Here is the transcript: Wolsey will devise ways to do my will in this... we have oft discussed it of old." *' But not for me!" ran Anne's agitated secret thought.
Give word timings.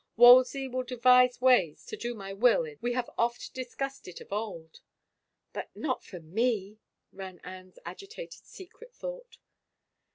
Wolsey 0.15 0.67
will 0.67 0.81
devise 0.81 1.39
ways 1.41 1.85
to 1.85 1.95
do 1.95 2.15
my 2.15 2.33
will 2.33 2.65
in 2.65 2.71
this... 2.71 2.81
we 2.81 2.93
have 2.93 3.07
oft 3.19 3.53
discussed 3.53 4.07
it 4.07 4.19
of 4.19 4.33
old." 4.33 4.79
*' 5.15 5.53
But 5.53 5.69
not 5.75 6.03
for 6.03 6.19
me!" 6.19 6.79
ran 7.11 7.37
Anne's 7.43 7.77
agitated 7.85 8.43
secret 8.47 8.95
thought. 8.95 9.37